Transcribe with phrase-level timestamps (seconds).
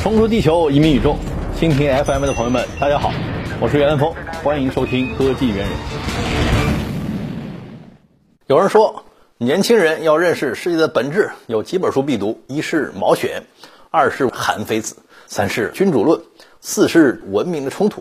[0.00, 1.16] 冲出地球，移民宇宙，
[1.58, 3.12] 蜻蜓 FM 的朋友们，大家好，
[3.60, 4.14] 我是袁兰峰，
[4.44, 5.68] 欢迎收听科技猿人。
[8.46, 9.04] 有人说，
[9.38, 13.42] 年轻人要认识世界的本质，有几本书必读：一是《毛选》，
[13.90, 14.94] 二是《韩非子》，
[15.26, 16.20] 三是《君主论》，
[16.60, 18.00] 四是《文明的冲突》。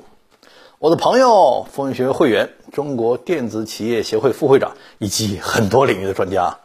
[0.77, 6.59] 我的朋友、风云学会员、中国电子企业协会副会长以及很多领域的专家，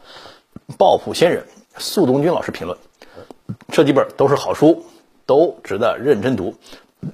[0.77, 1.43] 抱朴仙人、
[1.79, 2.77] 速东军老师评论：
[3.71, 4.85] 这几本都是好书。
[5.25, 6.55] 都值得认真读，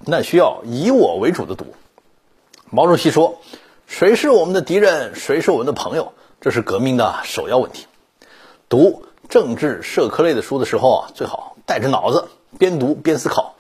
[0.06, 1.66] 那需要以我为主的读。
[2.70, 3.40] 毛主席说
[3.88, 7.88] ：“谁是我们的敌人，谁是我们的朋友，这是革命的首要问题。”
[8.70, 12.28] 读政治社科类的书的时候啊，最好带着脑子，
[12.58, 13.56] 边读边思考。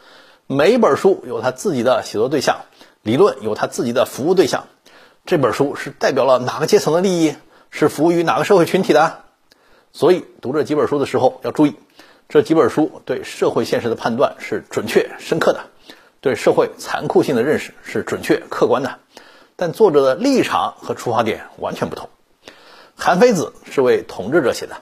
[0.45, 2.61] 每一本书有他自己的写作对象，
[3.01, 4.67] 理论有他自己的服务对象。
[5.25, 7.35] 这本书是代表了哪个阶层的利益，
[7.69, 9.19] 是服务于哪个社会群体的？
[9.91, 11.75] 所以读这几本书的时候要注意。
[12.29, 15.61] 这几本书对社会现实的判断是准确深刻的，
[16.21, 18.99] 对社会残酷性的认识是准确客观的，
[19.55, 22.07] 但作者的立场和出发点完全不同。
[22.95, 24.75] 韩非子是为统治者写的，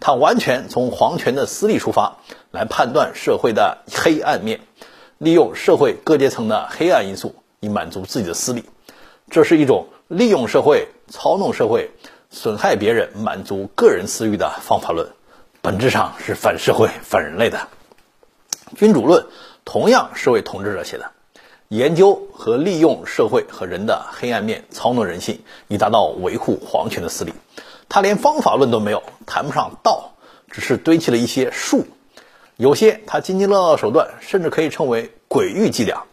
[0.00, 2.16] 他完全从皇权的私利出发，
[2.50, 4.60] 来判断社会的黑暗面，
[5.18, 8.64] 利用社会各阶层的黑暗因素以满足自己的私利，
[9.28, 11.90] 这是一种利用社会、操弄社会、
[12.30, 15.10] 损害别人、满足个人私欲的方法论。
[15.66, 17.66] 本质上是反社会、 反人类的。
[18.76, 19.26] 君主论
[19.64, 21.10] 同样是为统治者写的，
[21.66, 27.32] 研究和利用社会和人的黑暗面，操弄人性，以达到维护皇权的私利。
[27.88, 30.12] 他连方法论都没有，谈不上道，
[30.52, 31.88] 只是堆砌了一些术。
[32.56, 36.04] 有些他津津乐道的手段，甚至可以称为诡异伎俩。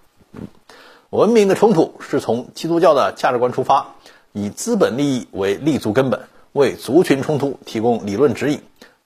[1.12, 3.94] 文明的冲突是从基督教的价值观出发，
[4.32, 8.60] 以资本利益为立足根本，为族群冲突提供理论指引。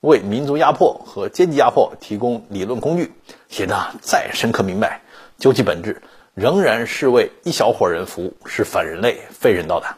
[0.07, 3.11] 为民族压迫和阶级压迫提供理论工具，
[3.49, 5.01] 写的再深刻明白，
[5.37, 6.01] 究其本质，
[6.33, 9.97] 仍然是为一小伙人服务，是反人类、非人道的。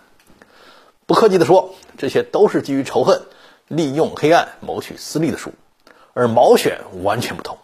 [1.06, 3.22] 不客气地说，这些都是基于仇恨、
[3.68, 5.54] 利用黑暗谋取私利的书。
[6.16, 7.60] 而毛选完全不同，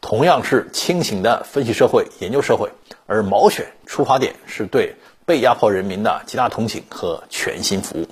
[0.00, 2.70] 同样是清醒的分析社会、研究社会，
[3.06, 4.94] 而毛选出发点是对
[5.26, 8.06] 被压迫人民的极大同情和全心服务。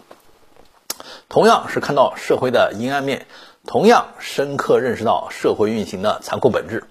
[1.29, 3.27] 同样是看到社会的阴暗面，
[3.65, 6.83] 同样深刻认识到社会运行的残酷本质，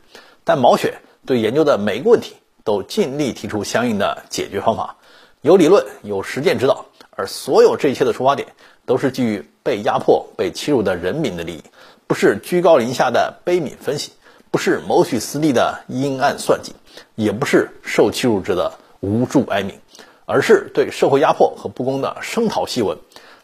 [0.46, 4.96] 但毛选对研究的每一个问题都尽力提出相应的解决方法，
[5.42, 8.48] 有理论有实践指导，而所有这一切的出发点
[8.86, 11.64] 都是基于被压迫、被欺辱的人民的利益，
[12.08, 14.14] 不是居高临下的悲悯分析，
[14.50, 16.74] 不是谋取私利的阴暗算计，
[17.16, 18.72] 也不是受欺辱者的
[19.02, 19.78] 无助哀鸣，
[20.26, 22.98] 而是对社会压迫和不公的声讨檄文。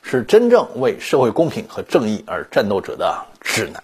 [0.09, 3.83] 是真正为社会公平和正义而战斗者的指南。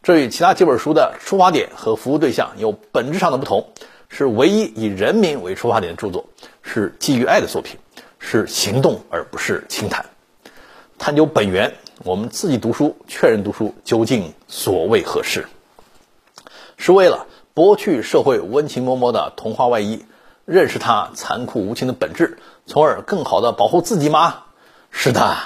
[0.00, 3.66] 这与其他几本书的出发点和服务对象有本质上的不同，
[4.08, 6.26] 是唯一以人民为出发点的著作，
[6.62, 7.76] 是基于爱的作品，
[8.20, 10.06] 是行动而不是轻谈。
[10.96, 15.48] 探究本源，我们自己读书确认读书究竟所谓何事？
[16.76, 20.04] 是为了剥去社会温情脉脉的童话外衣，
[20.44, 24.44] 认识它残酷无情的本质，从而更好的保护自己吗？
[24.98, 25.36] 是的，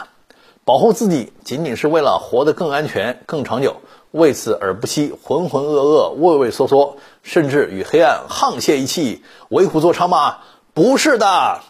[0.65, 10.39] 保护自己仅仅是为了活得更安全、更长久，为此而不惜浑浑噩噩、畏畏缩缩，甚至与黑暗沆瀣一气、为虎作伥吗？
[10.73, 11.61] 不是的。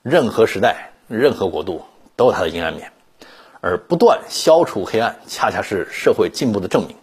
[0.00, 1.84] 任何时代、任何国度
[2.16, 2.90] 都有它的阴暗面，
[3.60, 6.96] 而不断消除黑暗，恰恰是社会进步的证明。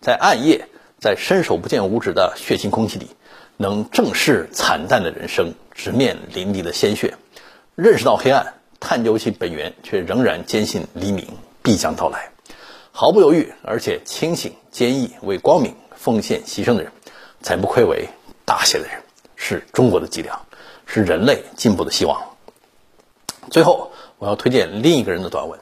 [0.00, 0.68] 在暗夜，
[1.00, 3.10] 在伸手不见五指的血腥空气里，
[3.56, 7.14] 能正视惨淡的人生，直面淋漓的鲜血，
[7.74, 8.54] 认识到黑暗。
[8.84, 11.24] 探究其本源，却仍然坚信黎明
[11.62, 12.32] 必将到来，
[12.90, 16.90] 毫不犹豫而且清醒坚毅，为光明奉献牺牲的人，
[17.42, 18.08] 才不愧为
[18.44, 19.00] 大写的人，
[19.36, 20.46] 是中国的脊梁，
[20.84, 22.20] 是人类进步的希望。
[23.52, 25.60] 最后，我要推荐另一个人的短文，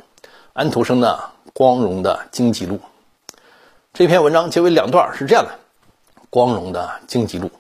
[0.55, 2.77] 安徒生的《光荣的荆棘路》。
[3.93, 5.59] 这篇文章结尾两段，是这样的：
[6.31, 7.51] 光荣的荆棘路，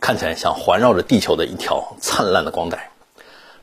[0.00, 2.92] 看起来像环绕着地球的一条灿烂的光带，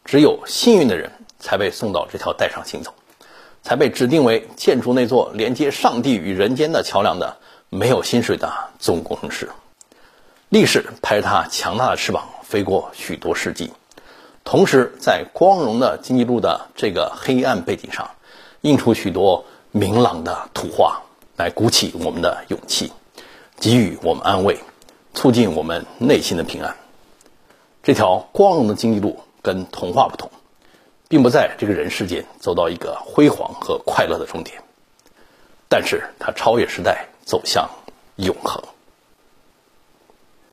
[0.03, 1.09] 只有幸运的人。
[1.47, 2.93] 才被送到这条带上行走，
[3.63, 7.37] 才被指定为建筑那座连接上帝与人间的桥梁的
[7.69, 9.49] 没有薪水的总工程师。
[10.49, 13.71] 历史拍着他强大的翅膀飞过许多世纪，
[14.43, 18.11] 同时在光荣的经济路的这个黑暗背景上，
[18.59, 21.01] 映出许多明朗的图画，
[21.37, 22.91] 来鼓起我们的勇气，
[23.57, 24.59] 给予我们安慰，
[25.13, 26.75] 促进我们内心的平安。
[27.83, 30.29] 这条光荣的经济路跟童话不同。
[31.09, 34.61] 并不在这个人世间走到一个辉煌和快乐的终点，
[35.69, 37.69] 但是它超越时代，走向
[38.17, 38.61] 永恒。